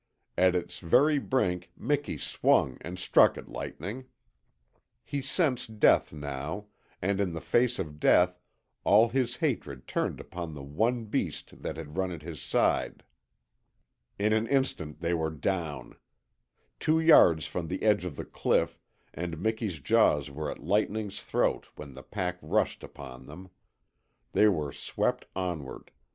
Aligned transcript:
At 0.35 0.55
its 0.55 0.79
very 0.79 1.19
brink 1.19 1.69
Miki 1.77 2.17
swung 2.17 2.79
and 2.81 2.97
struck 2.97 3.37
at 3.37 3.47
Lightning. 3.51 4.05
He 5.03 5.21
sensed 5.21 5.79
death 5.79 6.11
now, 6.11 6.65
and 7.03 7.21
in 7.21 7.33
the 7.33 7.39
face 7.39 7.77
of 7.77 7.99
death 7.99 8.39
all 8.83 9.09
his 9.09 9.35
hatred 9.35 9.85
turned 9.87 10.19
upon 10.19 10.55
the 10.55 10.63
one 10.63 11.05
beast 11.05 11.61
that 11.61 11.77
had 11.77 11.97
run 11.97 12.11
at 12.11 12.23
his 12.23 12.41
side. 12.41 13.03
In 14.17 14.33
an 14.33 14.47
instant 14.47 15.01
they 15.01 15.13
were 15.13 15.29
down. 15.29 15.95
Two 16.79 16.99
yards 16.99 17.45
from 17.45 17.67
the 17.67 17.83
edge 17.83 18.03
of 18.03 18.15
the 18.15 18.25
cliff, 18.25 18.79
and 19.13 19.37
Miki's 19.37 19.79
jaws 19.79 20.31
were 20.31 20.49
at 20.49 20.63
Lightning's 20.63 21.21
throat 21.21 21.67
when 21.75 21.93
the 21.93 22.01
pack 22.01 22.39
rushed 22.41 22.83
upon 22.83 23.27
them. 23.27 23.51
They 24.31 24.47
were 24.47 24.73
swept 24.73 25.25
onward. 25.35 25.91